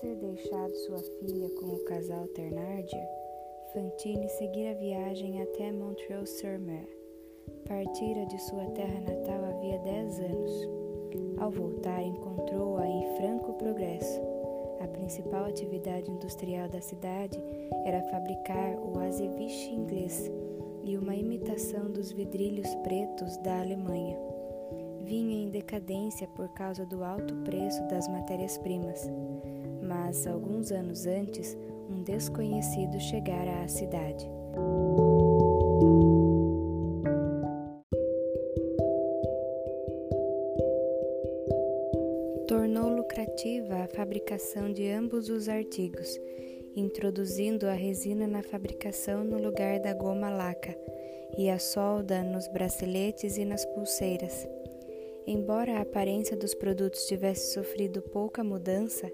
ter 0.00 0.16
deixado 0.16 0.74
sua 0.74 0.98
filha 0.98 1.48
com 1.58 1.66
o 1.66 1.84
casal 1.84 2.26
Ternardier, 2.28 3.08
Fantine 3.72 4.28
seguira 4.28 4.72
a 4.72 4.74
viagem 4.74 5.40
até 5.40 5.72
Montreuil-sur-Mer. 5.72 6.86
Partira 7.66 8.26
de 8.26 8.38
sua 8.42 8.66
terra 8.66 9.00
natal 9.00 9.44
havia 9.44 9.78
dez 9.78 10.18
anos. 10.20 10.68
Ao 11.38 11.50
voltar, 11.50 12.02
encontrou-a 12.02 12.86
em 12.86 13.16
franco 13.16 13.54
progresso. 13.54 14.20
A 14.80 14.88
principal 14.88 15.46
atividade 15.46 16.10
industrial 16.10 16.68
da 16.68 16.80
cidade 16.80 17.38
era 17.84 18.02
fabricar 18.10 18.76
o 18.78 18.98
azeviche 18.98 19.72
inglês 19.72 20.30
e 20.84 20.96
uma 20.96 21.14
imitação 21.14 21.90
dos 21.90 22.12
vidrilhos 22.12 22.74
pretos 22.76 23.36
da 23.38 23.60
Alemanha. 23.60 24.18
Vinha 25.00 25.44
em 25.44 25.50
decadência 25.50 26.28
por 26.28 26.48
causa 26.50 26.84
do 26.84 27.02
alto 27.02 27.34
preço 27.44 27.82
das 27.88 28.06
matérias-primas 28.08 29.08
mas 29.86 30.26
alguns 30.26 30.72
anos 30.72 31.06
antes, 31.06 31.56
um 31.88 32.02
desconhecido 32.02 32.98
chegara 32.98 33.62
à 33.62 33.68
cidade. 33.68 34.28
Tornou 42.48 42.88
lucrativa 42.88 43.84
a 43.84 43.88
fabricação 43.88 44.72
de 44.72 44.90
ambos 44.90 45.28
os 45.28 45.48
artigos, 45.48 46.18
introduzindo 46.74 47.66
a 47.66 47.72
resina 47.72 48.26
na 48.26 48.42
fabricação 48.42 49.24
no 49.24 49.38
lugar 49.38 49.80
da 49.80 49.94
goma 49.94 50.30
laca 50.30 50.76
e 51.36 51.50
a 51.50 51.58
solda 51.58 52.22
nos 52.22 52.48
braceletes 52.48 53.36
e 53.36 53.44
nas 53.44 53.64
pulseiras. 53.66 54.46
Embora 55.26 55.78
a 55.78 55.82
aparência 55.82 56.36
dos 56.36 56.54
produtos 56.54 57.06
tivesse 57.06 57.52
sofrido 57.52 58.00
pouca 58.00 58.44
mudança, 58.44 59.10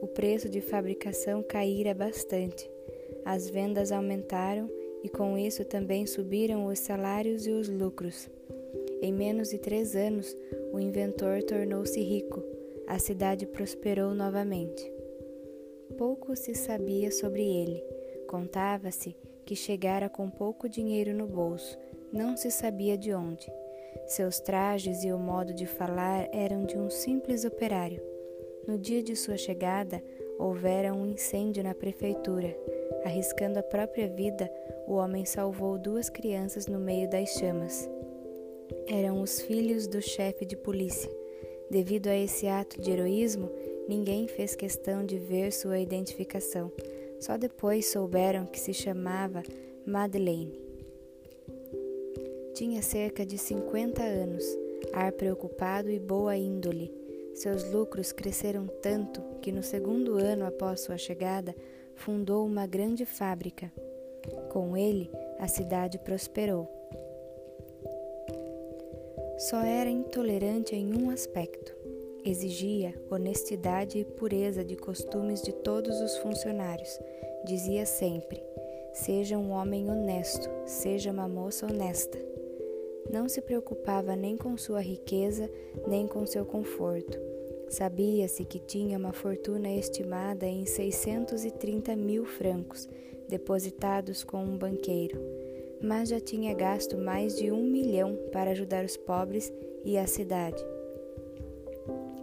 o 0.00 0.06
preço 0.06 0.48
de 0.48 0.60
fabricação 0.60 1.42
caíra 1.42 1.94
bastante. 1.94 2.70
As 3.24 3.48
vendas 3.48 3.90
aumentaram 3.90 4.70
e 5.02 5.08
com 5.08 5.36
isso 5.38 5.64
também 5.64 6.06
subiram 6.06 6.66
os 6.66 6.78
salários 6.78 7.46
e 7.46 7.50
os 7.50 7.68
lucros. 7.68 8.28
Em 9.02 9.12
menos 9.12 9.50
de 9.50 9.58
três 9.58 9.94
anos, 9.94 10.36
o 10.72 10.80
inventor 10.80 11.42
tornou-se 11.42 12.00
rico. 12.00 12.42
A 12.86 12.98
cidade 12.98 13.46
prosperou 13.46 14.14
novamente. 14.14 14.90
Pouco 15.96 16.34
se 16.34 16.54
sabia 16.54 17.10
sobre 17.10 17.42
ele. 17.42 17.82
Contava-se 18.26 19.14
que 19.44 19.54
chegara 19.54 20.08
com 20.08 20.30
pouco 20.30 20.68
dinheiro 20.68 21.14
no 21.14 21.26
bolso, 21.26 21.78
não 22.12 22.36
se 22.36 22.50
sabia 22.50 22.96
de 22.96 23.12
onde. 23.12 23.46
Seus 24.06 24.40
trajes 24.40 25.04
e 25.04 25.12
o 25.12 25.18
modo 25.18 25.52
de 25.52 25.66
falar 25.66 26.28
eram 26.32 26.64
de 26.64 26.78
um 26.78 26.90
simples 26.90 27.44
operário. 27.44 28.13
No 28.66 28.78
dia 28.78 29.02
de 29.02 29.14
sua 29.14 29.36
chegada, 29.36 30.02
houvera 30.38 30.94
um 30.94 31.04
incêndio 31.04 31.62
na 31.62 31.74
prefeitura. 31.74 32.56
Arriscando 33.04 33.58
a 33.58 33.62
própria 33.62 34.08
vida, 34.08 34.50
o 34.86 34.94
homem 34.94 35.26
salvou 35.26 35.76
duas 35.78 36.08
crianças 36.08 36.66
no 36.66 36.78
meio 36.78 37.08
das 37.08 37.28
chamas. 37.34 37.86
Eram 38.86 39.20
os 39.20 39.38
filhos 39.42 39.86
do 39.86 40.00
chefe 40.00 40.46
de 40.46 40.56
polícia. 40.56 41.10
Devido 41.70 42.06
a 42.06 42.16
esse 42.16 42.46
ato 42.46 42.80
de 42.80 42.90
heroísmo, 42.90 43.50
ninguém 43.86 44.26
fez 44.26 44.56
questão 44.56 45.04
de 45.04 45.18
ver 45.18 45.52
sua 45.52 45.78
identificação. 45.78 46.72
Só 47.20 47.36
depois 47.36 47.86
souberam 47.86 48.46
que 48.46 48.58
se 48.58 48.72
chamava 48.72 49.42
Madeleine. 49.84 50.58
Tinha 52.54 52.80
cerca 52.80 53.26
de 53.26 53.36
50 53.36 54.02
anos, 54.02 54.44
ar 54.90 55.12
preocupado 55.12 55.90
e 55.90 55.98
boa 55.98 56.34
índole 56.34 57.03
seus 57.34 57.70
lucros 57.70 58.12
cresceram 58.12 58.66
tanto 58.66 59.20
que 59.42 59.50
no 59.50 59.62
segundo 59.62 60.16
ano 60.16 60.46
após 60.46 60.80
sua 60.80 60.96
chegada 60.96 61.54
fundou 61.94 62.46
uma 62.46 62.66
grande 62.66 63.04
fábrica. 63.04 63.72
Com 64.50 64.76
ele, 64.76 65.10
a 65.38 65.48
cidade 65.48 65.98
prosperou. 65.98 66.70
Só 69.36 69.60
era 69.60 69.90
intolerante 69.90 70.76
em 70.76 70.94
um 70.94 71.10
aspecto. 71.10 71.74
Exigia 72.24 72.94
honestidade 73.10 73.98
e 73.98 74.04
pureza 74.04 74.64
de 74.64 74.76
costumes 74.76 75.42
de 75.42 75.52
todos 75.52 76.00
os 76.00 76.16
funcionários. 76.18 76.98
Dizia 77.44 77.84
sempre: 77.84 78.42
seja 78.94 79.36
um 79.36 79.50
homem 79.50 79.90
honesto, 79.90 80.48
seja 80.64 81.10
uma 81.10 81.28
moça 81.28 81.66
honesta. 81.66 82.16
Não 83.10 83.28
se 83.28 83.40
preocupava 83.42 84.16
nem 84.16 84.36
com 84.36 84.56
sua 84.56 84.80
riqueza, 84.80 85.50
nem 85.86 86.06
com 86.06 86.24
seu 86.26 86.44
conforto. 86.44 87.18
Sabia-se 87.68 88.44
que 88.44 88.58
tinha 88.58 88.98
uma 88.98 89.12
fortuna 89.12 89.70
estimada 89.70 90.46
em 90.46 90.64
630 90.64 91.94
mil 91.96 92.24
francos, 92.24 92.88
depositados 93.28 94.24
com 94.24 94.42
um 94.42 94.56
banqueiro, 94.56 95.20
mas 95.82 96.08
já 96.08 96.20
tinha 96.20 96.54
gasto 96.54 96.96
mais 96.96 97.36
de 97.36 97.50
um 97.50 97.62
milhão 97.62 98.16
para 98.32 98.52
ajudar 98.52 98.84
os 98.84 98.96
pobres 98.96 99.52
e 99.84 99.98
a 99.98 100.06
cidade. 100.06 100.64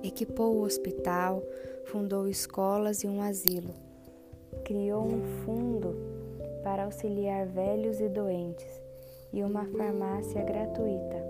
Equipou 0.03 0.55
o 0.55 0.63
hospital, 0.63 1.43
fundou 1.85 2.27
escolas 2.27 3.03
e 3.03 3.07
um 3.07 3.21
asilo. 3.21 3.73
Criou 4.65 5.05
um 5.05 5.21
fundo 5.43 5.95
para 6.63 6.85
auxiliar 6.85 7.45
velhos 7.47 7.99
e 7.99 8.09
doentes 8.09 8.90
e 9.33 9.43
uma 9.43 9.65
farmácia 9.65 10.43
gratuita. 10.43 11.25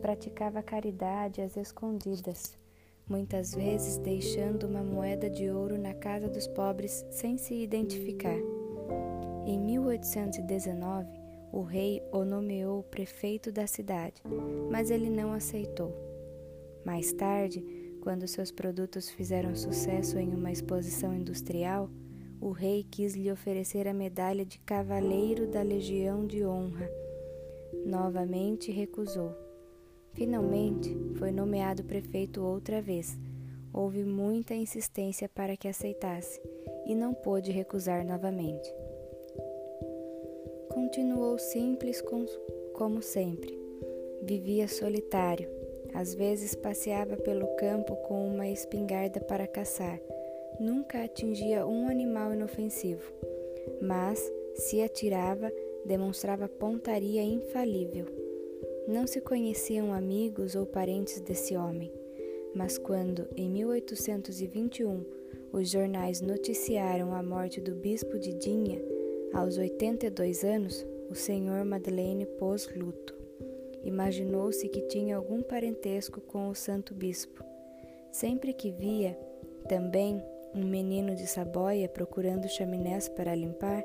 Praticava 0.00 0.62
caridade 0.62 1.40
às 1.40 1.56
escondidas, 1.56 2.56
muitas 3.08 3.54
vezes 3.54 3.98
deixando 3.98 4.66
uma 4.66 4.82
moeda 4.82 5.28
de 5.28 5.50
ouro 5.50 5.78
na 5.78 5.94
casa 5.94 6.28
dos 6.28 6.46
pobres 6.46 7.04
sem 7.10 7.36
se 7.36 7.54
identificar. 7.54 8.38
Em 9.46 9.58
1819, 9.58 11.08
o 11.52 11.62
rei 11.62 12.02
o 12.12 12.24
nomeou 12.24 12.82
prefeito 12.84 13.50
da 13.50 13.66
cidade, 13.66 14.22
mas 14.70 14.90
ele 14.90 15.10
não 15.10 15.32
aceitou. 15.32 15.92
Mais 16.84 17.12
tarde, 17.12 17.64
quando 18.00 18.26
seus 18.26 18.50
produtos 18.50 19.10
fizeram 19.10 19.54
sucesso 19.54 20.18
em 20.18 20.32
uma 20.32 20.50
exposição 20.50 21.12
industrial, 21.12 21.90
o 22.40 22.50
rei 22.50 22.84
quis 22.90 23.14
lhe 23.14 23.30
oferecer 23.30 23.86
a 23.86 23.94
medalha 23.94 24.44
de 24.44 24.58
Cavaleiro 24.60 25.46
da 25.46 25.62
Legião 25.62 26.26
de 26.26 26.44
Honra 26.44 26.90
novamente 27.84 28.70
recusou. 28.70 29.34
Finalmente, 30.12 30.96
foi 31.18 31.30
nomeado 31.30 31.84
prefeito 31.84 32.42
outra 32.42 32.82
vez. 32.82 33.16
Houve 33.72 34.04
muita 34.04 34.54
insistência 34.54 35.28
para 35.28 35.56
que 35.56 35.68
aceitasse 35.68 36.40
e 36.86 36.94
não 36.94 37.14
pôde 37.14 37.52
recusar 37.52 38.04
novamente. 38.04 38.72
Continuou 40.68 41.38
simples 41.38 42.02
como 42.74 43.02
sempre. 43.02 43.58
Vivia 44.22 44.66
solitário. 44.66 45.48
Às 45.94 46.14
vezes 46.14 46.54
passeava 46.54 47.16
pelo 47.16 47.46
campo 47.56 47.96
com 47.96 48.28
uma 48.28 48.48
espingarda 48.48 49.20
para 49.20 49.46
caçar. 49.46 50.00
Nunca 50.60 51.02
atingia 51.02 51.66
um 51.66 51.88
animal 51.88 52.34
inofensivo, 52.34 53.10
mas, 53.80 54.30
se 54.54 54.82
atirava, 54.82 55.50
demonstrava 55.86 56.50
pontaria 56.50 57.22
infalível. 57.22 58.04
Não 58.86 59.06
se 59.06 59.22
conheciam 59.22 59.94
amigos 59.94 60.54
ou 60.54 60.66
parentes 60.66 61.18
desse 61.22 61.56
homem, 61.56 61.90
mas 62.54 62.76
quando, 62.76 63.26
em 63.34 63.48
1821, 63.48 65.02
os 65.50 65.70
jornais 65.70 66.20
noticiaram 66.20 67.14
a 67.14 67.22
morte 67.22 67.58
do 67.58 67.74
bispo 67.74 68.18
de 68.18 68.34
Dinha, 68.34 68.82
aos 69.32 69.56
82 69.56 70.44
anos, 70.44 70.86
o 71.08 71.14
senhor 71.14 71.64
Madeleine 71.64 72.26
pôs 72.26 72.68
luto. 72.76 73.16
Imaginou-se 73.82 74.68
que 74.68 74.82
tinha 74.82 75.16
algum 75.16 75.40
parentesco 75.40 76.20
com 76.20 76.50
o 76.50 76.54
santo 76.54 76.92
bispo. 76.92 77.42
Sempre 78.12 78.52
que 78.52 78.70
via, 78.70 79.18
também, 79.66 80.22
um 80.54 80.64
menino 80.64 81.14
de 81.14 81.26
Saboia 81.26 81.88
procurando 81.88 82.48
chaminés 82.48 83.08
para 83.08 83.34
limpar, 83.34 83.84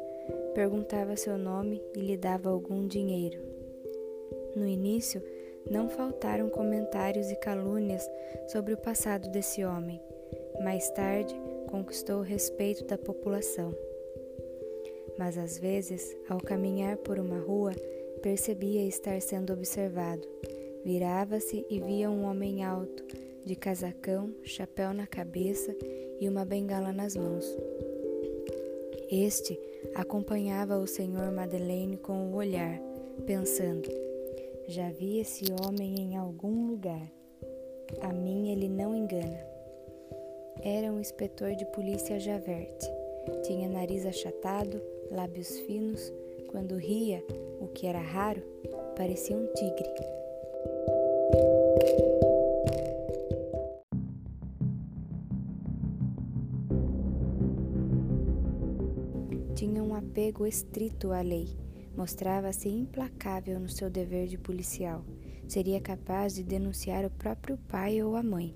perguntava 0.54 1.16
seu 1.16 1.38
nome 1.38 1.82
e 1.96 2.00
lhe 2.00 2.18
dava 2.18 2.50
algum 2.50 2.88
dinheiro. 2.88 3.40
No 4.56 4.68
início, 4.68 5.22
não 5.70 5.90
faltaram 5.90 6.50
comentários 6.50 7.30
e 7.30 7.36
calúnias 7.36 8.10
sobre 8.48 8.74
o 8.74 8.78
passado 8.78 9.30
desse 9.30 9.66
homem. 9.66 10.02
Mais 10.64 10.90
tarde, 10.92 11.36
conquistou 11.68 12.20
o 12.20 12.24
respeito 12.24 12.86
da 12.86 12.98
população. 12.98 13.76
Mas 15.18 15.38
às 15.38 15.58
vezes, 15.58 16.16
ao 16.30 16.40
caminhar 16.40 16.98
por 16.98 17.20
uma 17.20 17.40
rua, 17.40 17.72
percebia 18.22 18.86
estar 18.88 19.20
sendo 19.22 19.54
observado. 19.54 20.28
Virava-se 20.84 21.66
e 21.70 21.80
via 21.80 22.10
um 22.10 22.26
homem 22.26 22.64
alto, 22.64 23.04
de 23.44 23.56
casacão, 23.56 24.34
chapéu 24.44 24.94
na 24.94 25.06
cabeça 25.06 25.76
e 26.20 26.28
uma 26.30 26.46
bengala 26.46 26.92
nas 26.92 27.16
mãos. 27.16 27.46
Este 29.12 29.60
acompanhava 29.94 30.78
o 30.78 30.88
senhor 30.88 31.32
Madeleine 31.32 31.98
com 31.98 32.32
o 32.32 32.36
olhar, 32.36 32.80
pensando: 33.26 33.90
já 34.68 34.90
vi 34.90 35.20
esse 35.20 35.46
homem 35.62 36.00
em 36.00 36.18
algum 36.18 36.68
lugar. 36.68 37.12
A 38.02 38.12
mim 38.12 38.52
ele 38.52 38.68
não 38.68 38.96
engana. 38.96 39.40
Era 40.62 40.92
um 40.92 41.00
inspetor 41.00 41.56
de 41.56 41.66
polícia 41.66 42.20
Javert. 42.20 42.80
Tinha 43.44 43.70
nariz 43.70 44.06
achatado, 44.06 44.82
lábios 45.12 45.60
finos. 45.62 46.12
Quando 46.48 46.78
ria, 46.78 47.24
o 47.60 47.68
que 47.68 47.86
era 47.86 48.00
raro, 48.00 48.42
parecia 48.96 49.38
um 49.38 49.46
tigre. 49.54 49.90
Apego 60.16 60.48
estrito 60.48 61.12
à 61.12 61.20
lei. 61.20 61.58
Mostrava-se 61.94 62.70
implacável 62.70 63.60
no 63.60 63.68
seu 63.68 63.90
dever 63.90 64.28
de 64.28 64.38
policial. 64.38 65.04
Seria 65.46 65.82
capaz 65.82 66.34
de 66.34 66.42
denunciar 66.42 67.04
o 67.04 67.10
próprio 67.10 67.58
pai 67.68 68.02
ou 68.02 68.16
a 68.16 68.24
mãe. 68.24 68.56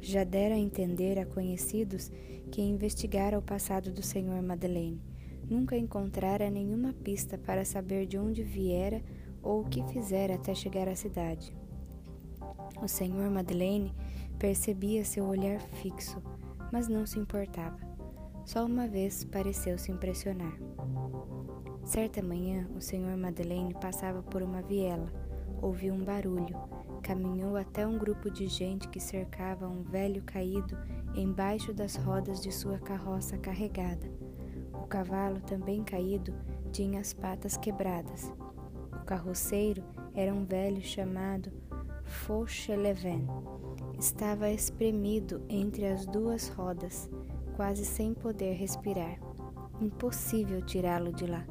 Já 0.00 0.24
dera 0.24 0.56
a 0.56 0.58
entender 0.58 1.16
a 1.16 1.24
conhecidos 1.24 2.10
que 2.50 2.60
investigara 2.60 3.38
o 3.38 3.42
passado 3.42 3.92
do 3.92 4.02
Sr. 4.02 4.42
Madeleine. 4.42 5.00
Nunca 5.48 5.76
encontrara 5.76 6.50
nenhuma 6.50 6.92
pista 6.92 7.38
para 7.38 7.64
saber 7.64 8.04
de 8.06 8.18
onde 8.18 8.42
viera 8.42 9.00
ou 9.44 9.60
o 9.60 9.68
que 9.68 9.80
fizera 9.92 10.34
até 10.34 10.56
chegar 10.56 10.88
à 10.88 10.96
cidade. 10.96 11.56
O 12.82 12.88
Sr. 12.88 13.30
Madeleine 13.30 13.94
percebia 14.40 15.04
seu 15.04 15.24
olhar 15.24 15.60
fixo, 15.60 16.20
mas 16.72 16.88
não 16.88 17.06
se 17.06 17.20
importava. 17.20 17.93
Só 18.44 18.66
uma 18.66 18.86
vez 18.86 19.24
pareceu 19.24 19.78
se 19.78 19.90
impressionar. 19.90 20.52
Certa 21.84 22.22
manhã, 22.22 22.68
o 22.76 22.80
Sr. 22.80 23.16
Madeleine 23.16 23.74
passava 23.74 24.22
por 24.22 24.42
uma 24.42 24.60
viela. 24.60 25.10
Ouviu 25.62 25.94
um 25.94 26.04
barulho. 26.04 26.56
Caminhou 27.02 27.56
até 27.56 27.86
um 27.86 27.98
grupo 27.98 28.30
de 28.30 28.46
gente 28.46 28.88
que 28.88 29.00
cercava 29.00 29.66
um 29.66 29.82
velho 29.82 30.22
caído 30.22 30.76
embaixo 31.14 31.72
das 31.72 31.96
rodas 31.96 32.40
de 32.40 32.52
sua 32.52 32.78
carroça 32.78 33.38
carregada. 33.38 34.10
O 34.74 34.86
cavalo, 34.86 35.40
também 35.40 35.82
caído, 35.82 36.34
tinha 36.70 37.00
as 37.00 37.14
patas 37.14 37.56
quebradas. 37.56 38.30
O 38.92 39.04
carroceiro 39.04 39.82
era 40.14 40.32
um 40.32 40.44
velho 40.44 40.82
chamado 40.82 41.50
Fauchelevent. 42.04 43.26
Estava 43.98 44.50
espremido 44.50 45.42
entre 45.48 45.86
as 45.86 46.04
duas 46.06 46.48
rodas 46.48 47.08
quase 47.56 47.84
sem 47.84 48.14
poder 48.14 48.54
respirar. 48.54 49.18
Impossível 49.80 50.62
tirá-lo 50.62 51.12
de 51.12 51.26
lá, 51.26 51.44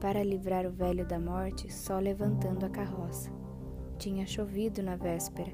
para 0.00 0.22
livrar 0.22 0.66
o 0.66 0.70
velho 0.70 1.06
da 1.06 1.18
morte 1.18 1.72
só 1.72 1.98
levantando 1.98 2.64
a 2.64 2.70
carroça. 2.70 3.30
Tinha 3.98 4.26
chovido 4.26 4.82
na 4.82 4.96
véspera. 4.96 5.52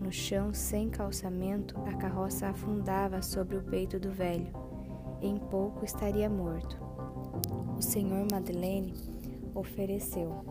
No 0.00 0.10
chão 0.10 0.52
sem 0.52 0.90
calçamento, 0.90 1.78
a 1.86 1.94
carroça 1.94 2.48
afundava 2.48 3.22
sobre 3.22 3.56
o 3.56 3.62
peito 3.62 3.98
do 4.00 4.10
velho. 4.10 4.52
Em 5.22 5.38
pouco 5.38 5.84
estaria 5.84 6.28
morto. 6.28 6.76
O 7.78 7.80
senhor 7.80 8.26
Madeleine 8.30 8.92
ofereceu: 9.54 10.44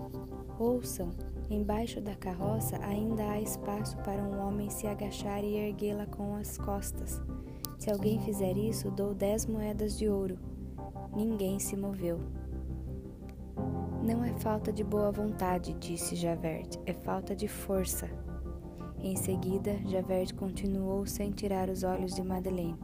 Ouçam, 0.57 1.10
embaixo 1.50 2.00
da 2.00 2.16
carroça 2.16 2.78
ainda 2.84 3.24
há 3.30 3.42
espaço 3.42 3.98
para 3.98 4.24
um 4.24 4.39
homem 4.39 4.69
se 4.69 4.88
agachar 4.88 5.44
e 5.44 5.56
erguê-la 5.56 6.06
com 6.06 6.36
as 6.36 6.57
costas. 6.57 7.22
Se 7.83 7.91
alguém 7.91 8.18
fizer 8.18 8.56
isso, 8.56 8.89
dou 8.89 9.13
dez 9.13 9.45
moedas 9.45 9.97
de 9.97 10.07
ouro. 10.07 10.39
Ninguém 11.13 11.59
se 11.59 11.75
moveu. 11.75 12.18
Não 14.01 14.24
é 14.24 14.31
falta 14.39 14.71
de 14.71 14.85
boa 14.85 15.12
vontade, 15.12 15.74
disse 15.74 16.15
Javert, 16.15 16.80
é 16.85 16.94
falta 16.94 17.35
de 17.35 17.45
força. 17.45 18.09
Em 19.00 19.18
seguida, 19.18 19.77
Javert 19.85 20.33
continuou 20.33 21.06
sem 21.06 21.30
tirar 21.31 21.68
os 21.68 21.83
olhos 21.83 22.15
de 22.15 22.24
Madeleine. 22.24 22.80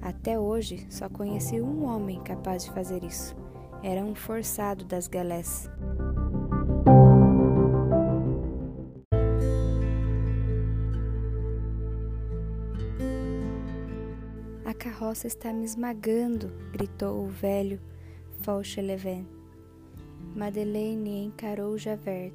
Até 0.00 0.38
hoje, 0.38 0.86
só 0.88 1.08
conheci 1.08 1.60
um 1.60 1.84
homem 1.84 2.22
capaz 2.22 2.62
de 2.62 2.70
fazer 2.70 3.02
isso. 3.02 3.34
Era 3.82 4.04
um 4.04 4.14
forçado 4.14 4.84
das 4.84 5.08
galés. 5.08 5.68
Carroça 15.08 15.26
está 15.26 15.54
me 15.54 15.64
esmagando, 15.64 16.52
gritou 16.70 17.24
o 17.24 17.28
velho 17.28 17.80
Fauchelevent. 18.42 19.24
Madeleine 20.36 21.24
encarou 21.24 21.78
Javert. 21.78 22.34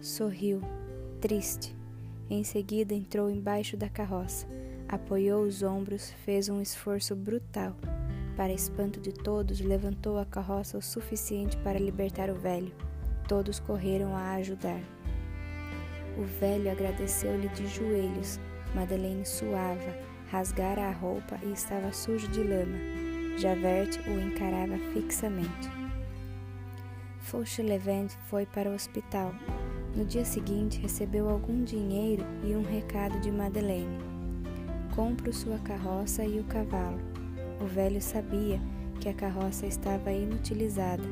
Sorriu, 0.00 0.60
triste. 1.20 1.76
Em 2.30 2.44
seguida 2.44 2.94
entrou 2.94 3.28
embaixo 3.28 3.76
da 3.76 3.88
carroça, 3.88 4.46
apoiou 4.88 5.42
os 5.42 5.64
ombros, 5.64 6.12
fez 6.24 6.48
um 6.48 6.62
esforço 6.62 7.16
brutal. 7.16 7.74
Para 8.36 8.52
espanto 8.52 9.00
de 9.00 9.12
todos, 9.12 9.58
levantou 9.58 10.16
a 10.16 10.24
carroça 10.24 10.78
o 10.78 10.82
suficiente 10.82 11.56
para 11.64 11.80
libertar 11.80 12.30
o 12.30 12.36
velho. 12.36 12.72
Todos 13.26 13.58
correram 13.58 14.14
a 14.14 14.34
ajudar. 14.34 14.80
O 16.16 16.22
velho 16.22 16.70
agradeceu-lhe 16.70 17.48
de 17.48 17.66
joelhos. 17.66 18.38
Madeleine 18.72 19.26
suava, 19.26 20.13
rasgara 20.30 20.88
a 20.88 20.92
roupa 20.92 21.38
e 21.42 21.52
estava 21.52 21.92
sujo 21.92 22.28
de 22.28 22.42
lama. 22.42 22.78
Javert 23.38 24.00
o 24.06 24.20
encarava 24.20 24.78
fixamente. 24.92 25.68
Fauchelevent 27.20 28.12
foi 28.28 28.46
para 28.46 28.70
o 28.70 28.74
hospital. 28.74 29.34
No 29.96 30.04
dia 30.04 30.24
seguinte, 30.24 30.80
recebeu 30.80 31.28
algum 31.28 31.64
dinheiro 31.64 32.24
e 32.44 32.54
um 32.54 32.62
recado 32.62 33.18
de 33.20 33.30
Madeleine. 33.30 33.98
Compro 34.94 35.32
sua 35.32 35.58
carroça 35.58 36.24
e 36.24 36.38
o 36.38 36.44
cavalo. 36.44 37.00
O 37.60 37.66
velho 37.66 38.00
sabia 38.00 38.60
que 39.00 39.08
a 39.08 39.14
carroça 39.14 39.66
estava 39.66 40.12
inutilizada. 40.12 41.02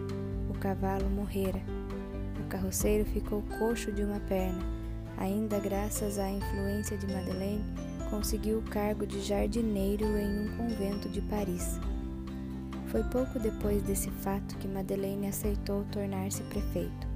O 0.48 0.54
cavalo 0.54 1.08
morrera. 1.08 1.60
O 2.40 2.48
carroceiro 2.48 3.04
ficou 3.04 3.42
coxo 3.58 3.90
de 3.90 4.04
uma 4.04 4.20
perna. 4.20 4.62
Ainda 5.18 5.58
graças 5.58 6.18
à 6.18 6.30
influência 6.30 6.96
de 6.96 7.06
Madeleine, 7.06 7.64
conseguiu 8.12 8.58
o 8.58 8.62
cargo 8.62 9.06
de 9.06 9.22
jardineiro 9.22 10.04
em 10.18 10.40
um 10.40 10.56
convento 10.58 11.08
de 11.08 11.22
Paris. 11.22 11.80
Foi 12.88 13.02
pouco 13.04 13.38
depois 13.38 13.82
desse 13.84 14.10
fato 14.10 14.54
que 14.58 14.68
Madeleine 14.68 15.28
aceitou 15.28 15.86
tornar-se 15.90 16.42
prefeito. 16.42 17.08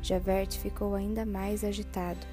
Javert 0.00 0.52
ficou 0.52 0.94
ainda 0.94 1.26
mais 1.26 1.64
agitado, 1.64 2.24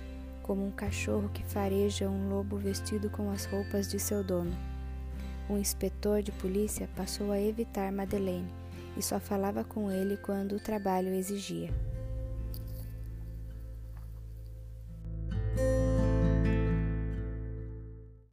como 0.44 0.64
um 0.64 0.70
cachorro 0.70 1.28
que 1.34 1.44
fareja 1.46 2.08
um 2.08 2.30
lobo 2.30 2.56
vestido 2.56 3.10
com 3.10 3.32
as 3.32 3.46
roupas 3.46 3.90
de 3.90 4.00
seu 4.00 4.24
dono. 4.24 4.56
O 5.50 5.58
inspetor 5.58 6.22
de 6.22 6.32
polícia 6.34 6.88
passou 6.96 7.32
a 7.32 7.42
evitar 7.42 7.92
Madeleine 7.92 8.54
e 8.96 9.02
só 9.02 9.20
falava 9.20 9.64
com 9.64 9.90
ele 9.90 10.18
quando 10.18 10.56
o 10.56 10.60
trabalho 10.60 11.16
exigia. 11.16 11.72